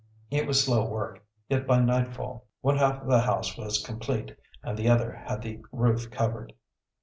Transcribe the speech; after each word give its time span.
It 0.31 0.47
was 0.47 0.63
slow 0.63 0.83
work, 0.83 1.23
yet 1.47 1.67
by 1.67 1.79
nightfall 1.79 2.47
one 2.61 2.77
half 2.77 3.05
the 3.05 3.19
house 3.19 3.55
was 3.55 3.85
complete 3.85 4.35
and 4.63 4.75
the 4.75 4.89
other 4.89 5.11
had 5.11 5.43
the 5.43 5.61
roof 5.71 6.09
covered. 6.09 6.53